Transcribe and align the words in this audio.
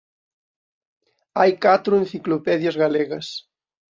Hai 1.39 1.51
catro 1.65 1.93
enciclopedias 2.01 2.75
galegas. 2.83 3.27